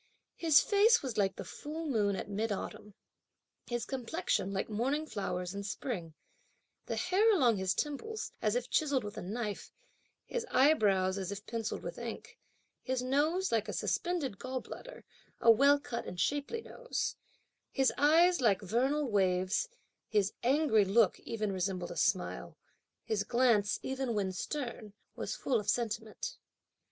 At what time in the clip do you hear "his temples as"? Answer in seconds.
7.57-8.55